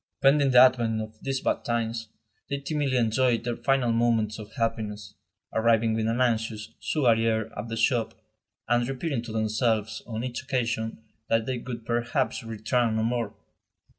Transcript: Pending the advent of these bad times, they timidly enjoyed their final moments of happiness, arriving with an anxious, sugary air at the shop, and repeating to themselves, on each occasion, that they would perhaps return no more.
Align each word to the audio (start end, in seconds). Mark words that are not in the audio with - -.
Pending 0.19 0.49
the 0.49 0.57
advent 0.57 0.99
of 0.99 1.13
these 1.21 1.41
bad 1.41 1.63
times, 1.63 2.07
they 2.49 2.57
timidly 2.57 2.97
enjoyed 2.97 3.43
their 3.43 3.55
final 3.57 3.91
moments 3.91 4.39
of 4.39 4.51
happiness, 4.53 5.13
arriving 5.53 5.93
with 5.93 6.07
an 6.07 6.19
anxious, 6.19 6.69
sugary 6.79 7.27
air 7.27 7.55
at 7.55 7.67
the 7.67 7.77
shop, 7.77 8.15
and 8.67 8.89
repeating 8.89 9.21
to 9.21 9.31
themselves, 9.31 10.01
on 10.07 10.23
each 10.23 10.41
occasion, 10.41 11.03
that 11.29 11.45
they 11.45 11.59
would 11.59 11.85
perhaps 11.85 12.43
return 12.43 12.95
no 12.95 13.03
more. 13.03 13.35